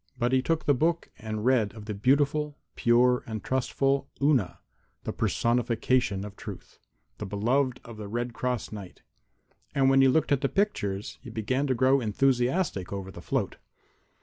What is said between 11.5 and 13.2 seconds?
to grow enthusiastic over